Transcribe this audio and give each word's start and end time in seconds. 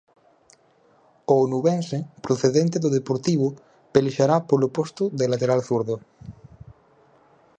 O 1.31 1.35
onubense, 1.45 1.97
procedente 2.25 2.77
do 2.83 2.93
Deportivo, 2.97 3.47
pelexará 3.93 4.37
polo 4.49 4.67
posto 4.77 5.03
de 5.19 5.25
lateral 5.31 5.59
zurdo. 5.67 5.95